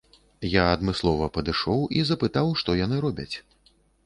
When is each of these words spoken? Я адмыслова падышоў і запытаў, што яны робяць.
Я 0.53 0.61
адмыслова 0.77 1.27
падышоў 1.35 1.83
і 1.99 2.01
запытаў, 2.09 2.47
што 2.63 2.77
яны 2.85 2.95
робяць. 3.05 3.31